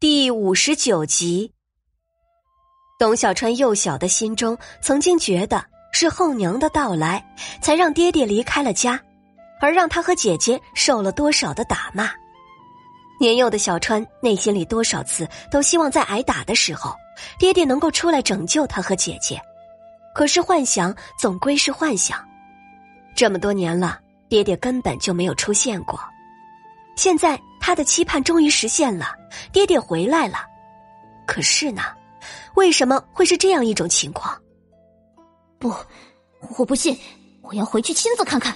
[0.00, 1.52] 第五十九集，
[2.98, 7.22] 董小川幼小的心中曾经觉得是后娘的到来，
[7.60, 8.98] 才让爹爹离开了家，
[9.60, 12.10] 而让他和姐姐受了多少的打骂。
[13.20, 16.96] 年幼的小川内心里多少次都希望在挨打的时候，
[17.38, 19.38] 爹爹能够出来拯救他和姐姐。
[20.14, 22.26] 可是幻想总归是幻想，
[23.14, 26.00] 这么多年了，爹爹根本就没有出现过。
[26.96, 27.38] 现在。
[27.70, 29.14] 他的期盼终于实现了，
[29.52, 30.38] 爹爹回来了。
[31.24, 31.82] 可是呢，
[32.56, 34.36] 为什么会是这样一种情况？
[35.60, 35.72] 不，
[36.58, 36.98] 我不信，
[37.42, 38.52] 我要回去亲自看看。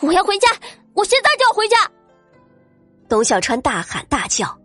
[0.00, 0.48] 我要回家，
[0.94, 1.76] 我现在就要回家！
[3.10, 4.58] 董小川大喊大叫。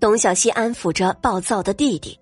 [0.00, 2.18] 董小希安抚着暴躁的弟弟：“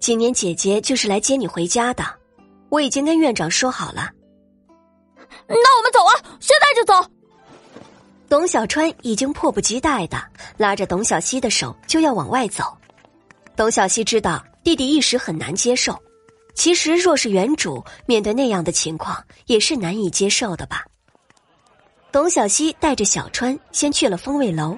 [0.00, 2.04] 今年姐姐就是来接你回家的，
[2.70, 4.10] 我已经跟院长说好了。”
[5.46, 7.08] 那我们走啊，现在就走。
[8.34, 10.20] 董小川已经迫不及待的
[10.56, 12.64] 拉着董小希的手就要往外走，
[13.54, 15.96] 董小希知道弟弟一时很难接受，
[16.52, 20.84] 其实若是原主面对那样的情况也是难以接受的吧。
[22.10, 24.76] 董小希带着小川先去了风味楼，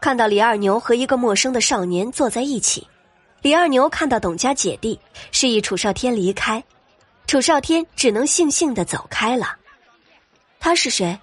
[0.00, 2.86] 看到李二牛和一个陌生的少年坐在一起，
[3.42, 4.96] 李二牛看到董家姐弟
[5.32, 6.62] 示意楚少天离开，
[7.26, 9.56] 楚少天只能悻悻的走开了。
[10.60, 11.18] 他是谁？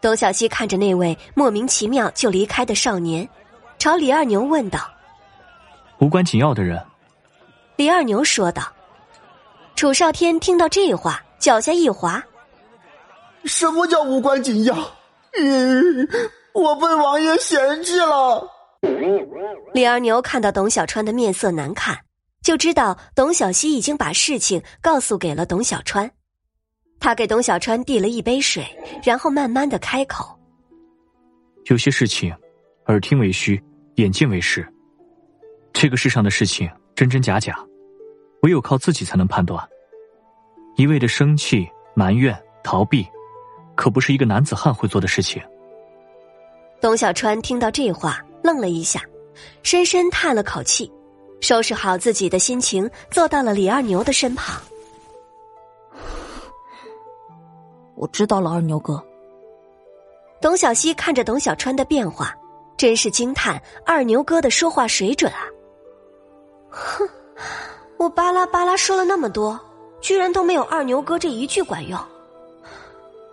[0.00, 3.28] 董小希看着那位莫名其妙就离开的少年，
[3.78, 4.80] 朝李二牛问道
[6.00, 6.82] ：“无关紧要的人。”
[7.76, 8.62] 李二牛说道。
[9.76, 12.22] 楚少天听到这话，脚下一滑
[13.44, 14.74] ：“什么叫无关紧要？
[15.38, 16.06] 嗯，
[16.52, 18.46] 我被王爷嫌弃了。”
[19.72, 21.98] 李二牛看到董小川的面色难看，
[22.42, 26.10] 就知道董小希已经把事情告诉给了董小川。
[27.00, 28.64] 他给董小川递了一杯水，
[29.02, 30.38] 然后慢慢的开口
[31.66, 32.32] ：“有些事情，
[32.86, 33.60] 耳听为虚，
[33.96, 34.66] 眼见为实。
[35.72, 37.56] 这个世上的事情真真假假，
[38.42, 39.66] 唯有靠自己才能判断。
[40.76, 43.06] 一味的生气、埋怨、逃避，
[43.74, 45.42] 可不是一个男子汉会做的事情。”
[46.82, 49.02] 董小川听到这话，愣了一下，
[49.62, 50.90] 深深叹了口气，
[51.40, 54.60] 收拾好自己的心情，坐到了李二牛的身旁。
[58.00, 58.98] 我知道了，二牛哥。
[60.40, 62.34] 董小希看着董小川的变化，
[62.78, 65.44] 真是惊叹二牛哥的说话水准啊！
[66.70, 67.06] 哼，
[67.98, 69.60] 我巴拉巴拉说了那么多，
[70.00, 72.00] 居然都没有二牛哥这一句管用。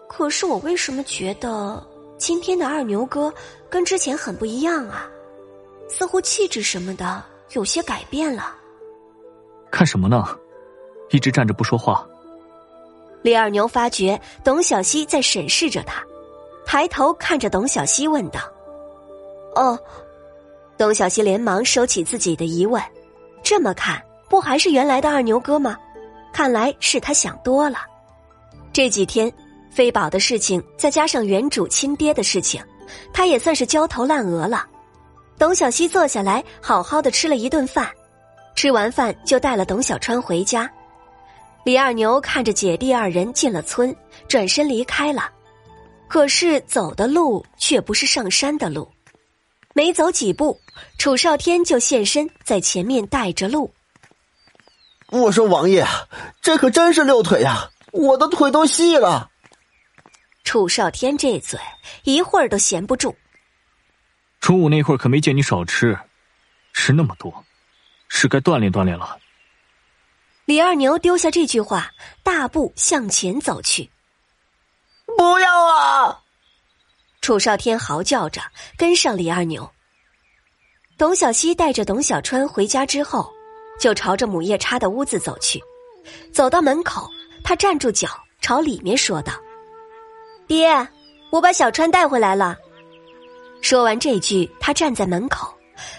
[0.10, 1.82] 可是我为什么觉得
[2.18, 3.34] 今天的二牛哥
[3.70, 5.10] 跟之前很不一样啊？
[5.88, 7.24] 似乎气质什么的
[7.54, 8.54] 有些改变了。
[9.72, 10.38] 看什么呢？
[11.12, 12.06] 一直站着不说话。
[13.22, 16.04] 李二牛发觉董小希在审视着他，
[16.66, 18.40] 抬头看着董小希问道
[19.56, 19.78] ：“哦。”
[20.78, 22.82] 董小希连忙收起自己的疑问，
[23.42, 25.76] 这么看不还是原来的二牛哥吗？
[26.32, 27.80] 看来是他想多了。
[28.72, 29.32] 这几天
[29.72, 32.64] 飞宝的事情，再加上原主亲爹的事情，
[33.12, 34.68] 他也算是焦头烂额了。
[35.40, 37.90] 董小希坐下来，好好的吃了一顿饭，
[38.56, 40.70] 吃完饭就带了董小川回家。
[41.68, 43.94] 李二牛看着姐弟二人进了村，
[44.30, 45.30] 转身离开了。
[46.08, 48.90] 可是走的路却不是上山的路，
[49.74, 50.58] 没走几步，
[50.98, 53.70] 楚少天就现身在前面带着路。
[55.10, 55.86] 我说王爷，
[56.42, 59.30] 这可真是六腿呀，我的腿都细了。
[60.46, 61.60] 楚少天这嘴
[62.06, 63.14] 一会儿都闲不住。
[64.40, 66.00] 中午那会儿可没见你少吃，
[66.72, 67.44] 吃那么多，
[68.08, 69.18] 是该锻炼锻炼了。
[70.48, 71.92] 李二牛丢下这句话，
[72.24, 73.90] 大步向前走去。
[75.18, 76.22] 不要啊！
[77.20, 78.42] 楚少天嚎叫着
[78.78, 79.70] 跟上李二牛。
[80.98, 83.30] 董小希带着董小川回家之后，
[83.78, 85.62] 就朝着母夜叉的屋子走去。
[86.32, 87.10] 走到门口，
[87.44, 88.08] 他站住脚，
[88.40, 89.34] 朝里面说道
[90.48, 90.88] ：“爹，
[91.30, 92.56] 我把小川带回来了。”
[93.62, 95.54] 说完这句，他站在门口，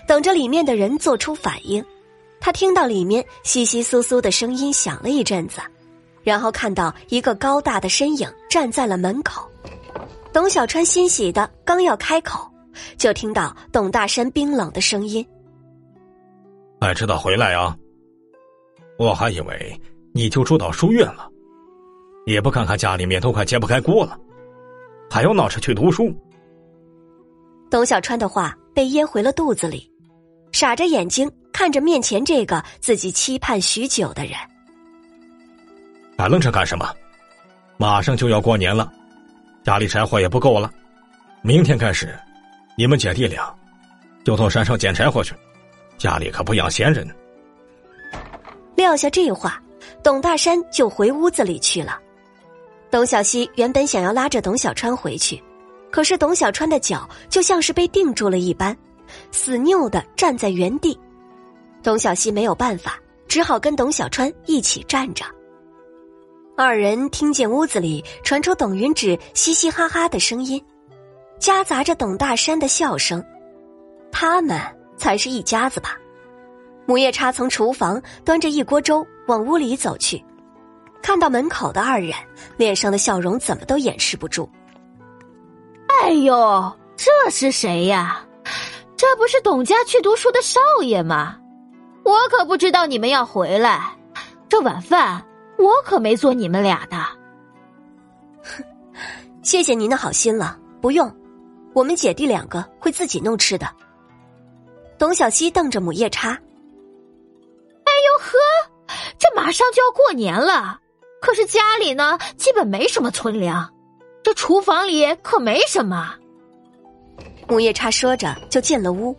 [0.06, 1.84] 等着里面的人做出反应。
[2.40, 5.60] 他听到里面窸窸窣窣的声音响了一阵子，
[6.22, 9.46] 然后看到一个高大的身影站在了门口。
[10.32, 12.48] 董小川欣喜的刚要开口，
[12.96, 15.26] 就听到董大山冰冷的声音
[16.78, 17.76] ：“快知道回来啊！
[18.98, 19.80] 我还以为
[20.12, 21.28] 你就住到书院了，
[22.26, 24.16] 也不看看家里面都快揭不开锅了，
[25.10, 26.14] 还要闹着去读书。”
[27.70, 29.90] 董小川的话被噎回了肚子里，
[30.52, 31.30] 傻着眼睛。
[31.58, 34.34] 看着面前这个自己期盼许久的人，
[36.16, 36.88] 还愣着干什么？
[37.76, 38.88] 马上就要过年了，
[39.64, 40.72] 家里柴火也不够了。
[41.42, 42.16] 明天开始，
[42.76, 43.52] 你们姐弟俩
[44.24, 45.34] 就到山上捡柴火去，
[45.98, 47.04] 家里可不养闲人。
[48.76, 49.60] 撂下这话，
[50.00, 51.98] 董大山就回屋子里去了。
[52.88, 55.42] 董小希原本想要拉着董小川回去，
[55.90, 58.76] 可是董小川的脚就像是被定住了一般，
[59.32, 60.96] 死拗的站在原地。
[61.88, 65.24] 董小希没有办法，只好跟董小川一起站着。
[66.54, 70.62] 二人听见屋子里传出董云芷嘻嘻哈哈的声音，
[71.38, 73.24] 夹杂着董大山的笑声。
[74.12, 74.60] 他们
[74.98, 75.96] 才是一家子吧？
[76.84, 80.22] 母夜叉从厨房端着一锅粥往屋里走去，
[81.00, 82.12] 看到门口的二人，
[82.58, 84.46] 脸上的笑容怎么都掩饰不住。
[86.02, 88.22] 哎呦，这是谁呀？
[88.94, 91.38] 这不是董家去读书的少爷吗？
[92.08, 93.94] 我可不知道你们要回来，
[94.48, 95.22] 这晚饭
[95.58, 96.96] 我可没做你们俩的。
[99.42, 101.14] 谢谢您的好心了，不用，
[101.74, 103.68] 我们姐弟两个会自己弄吃的。
[104.96, 106.30] 董小希瞪着母夜叉
[107.84, 108.38] ：“哎呦呵，
[109.18, 110.80] 这马上就要过年了，
[111.20, 113.70] 可是家里呢，基本没什么存粮，
[114.22, 116.14] 这厨房里可没什么。”
[117.46, 119.14] 母夜叉说着就进了屋。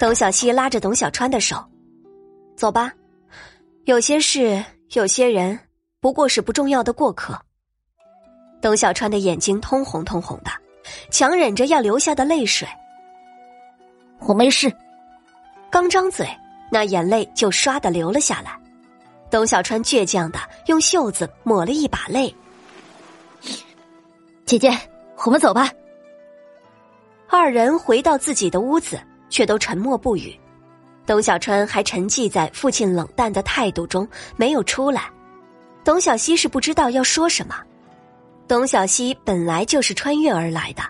[0.00, 1.64] 董小希拉着董小川的手
[2.62, 2.92] ：“走吧，
[3.86, 5.58] 有些事，有些人，
[5.98, 7.36] 不过是不重要的过客。”
[8.62, 10.52] 董小川的眼睛通红通红的，
[11.10, 12.68] 强忍着要流下的泪水。
[14.20, 14.72] 我没事。
[15.72, 16.24] 刚张嘴，
[16.70, 18.56] 那眼泪就唰的流了下来。
[19.28, 22.32] 董小川倔强的用袖子抹了一把泪。
[24.46, 24.70] 姐姐，
[25.26, 25.68] 我们走吧。
[27.28, 30.38] 二人回到自己的屋子，却都沉默不语。
[31.06, 34.06] 董小川还沉寂在父亲冷淡的态度中，
[34.36, 35.10] 没有出来。
[35.84, 37.56] 董小希是不知道要说什么。
[38.46, 40.82] 董小希本来就是穿越而来的，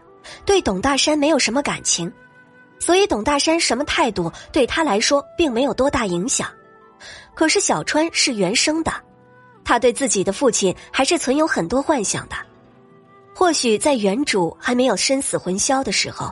[0.44, 2.12] 对董大山没有什么感情。
[2.78, 6.48] 所以，董大山什么态度对他来说并没有多大影响。
[7.32, 8.92] 可是小川是原生的，
[9.64, 12.34] 他对自己的父亲还是存有很多幻想的。
[13.34, 16.30] 或许在原主还没有身死魂消的时候，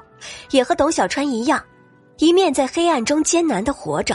[0.51, 1.65] 也和董小川一样，
[2.21, 4.15] 一面在黑暗中艰难的活着，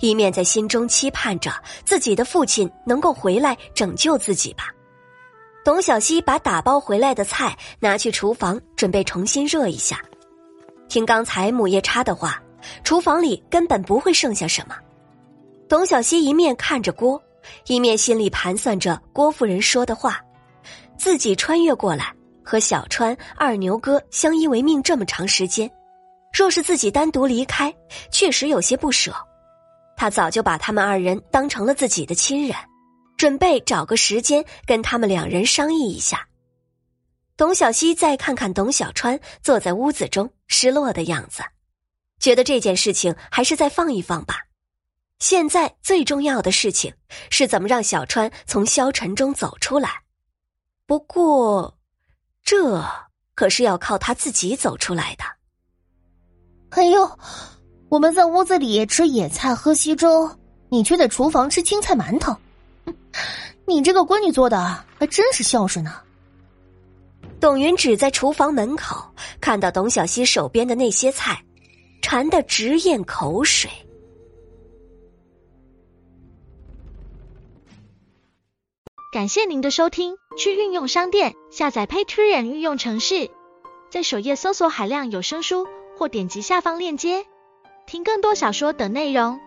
[0.00, 1.52] 一面在心中期盼着
[1.84, 4.68] 自己的父亲能够回来拯救自己吧。
[5.62, 10.00] 董小希把打包回来的菜拿去厨房，准备重新热一下。
[10.88, 12.42] 听刚才母夜叉的话，
[12.82, 14.74] 厨房里根本不会剩下什么。
[15.68, 17.22] 董小希一面看着锅，
[17.66, 20.18] 一面心里盘算着郭夫人说的话：
[20.96, 25.70] 自己穿越过来和小川、二牛哥相依为命这么长时间，
[26.32, 27.74] 若是自己单独离开，
[28.10, 29.14] 确实有些不舍。
[29.96, 32.56] 他早就把他们二人当成了自己的亲人，
[33.16, 36.26] 准备找个时间跟他们两人商议一下。
[37.36, 41.42] 董小希再看看董小川坐在屋子中失落的样子，
[42.18, 44.38] 觉得这件事情还是再放一放吧。
[45.18, 46.92] 现在最重要的事情
[47.30, 50.02] 是怎么让小川从消沉中走出来。
[50.86, 51.78] 不过，
[52.42, 52.84] 这
[53.34, 55.24] 可是要靠他自己走出来的。
[56.72, 57.18] 哎呦，
[57.90, 60.30] 我们在屋子里吃野菜喝稀粥，
[60.70, 62.34] 你却在厨房吃青菜馒头。
[63.66, 65.92] 你这个闺女做的还真是孝顺呢。
[67.38, 69.04] 董云芷在厨房门口
[69.38, 71.44] 看到董小希手边的那些菜，
[72.00, 73.70] 馋得直咽口水。
[79.12, 83.30] 感谢您的收听，去运用商店下载 Patreon 运用城市，
[83.90, 87.26] 在首页搜索海量有声书，或点击下方链接
[87.86, 89.40] 听更多小说等内容。